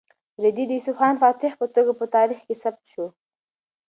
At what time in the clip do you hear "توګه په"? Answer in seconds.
1.75-2.05